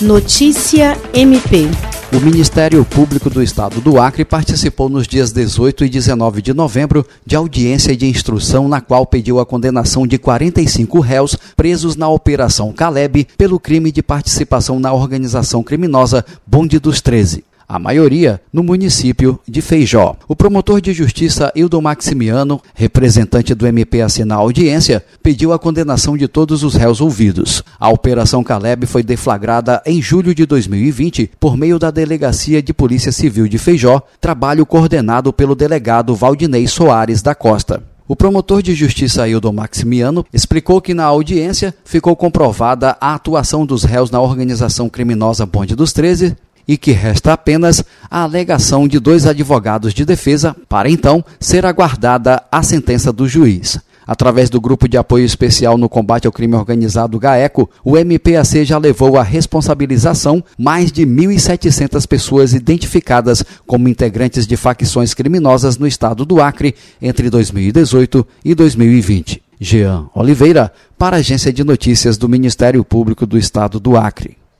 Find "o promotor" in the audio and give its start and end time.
20.28-20.80, 38.08-38.62